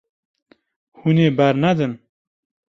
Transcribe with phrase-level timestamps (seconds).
[0.99, 1.93] Hûn ê bernedin.